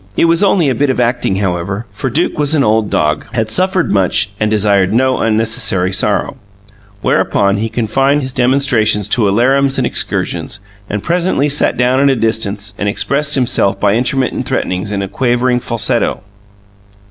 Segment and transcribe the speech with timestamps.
[0.17, 3.51] It was only a bit of acting, however, for Duke was an old dog, had
[3.51, 6.37] suffered much, and desired no unnecessary sorrow,
[7.03, 10.57] wherefore he confined his demonstrations to alarums and excursions,
[10.89, 15.07] and presently sat down at a distance and expressed himself by intermittent threatenings in a
[15.07, 16.23] quavering falsetto.